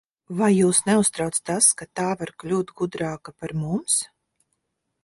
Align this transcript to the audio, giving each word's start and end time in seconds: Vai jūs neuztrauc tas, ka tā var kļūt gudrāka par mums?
Vai 0.37 0.47
jūs 0.53 0.79
neuztrauc 0.87 1.37
tas, 1.51 1.67
ka 1.83 1.89
tā 2.01 2.07
var 2.23 2.35
kļūt 2.45 2.75
gudrāka 2.81 3.37
par 3.45 3.57
mums? 3.63 4.01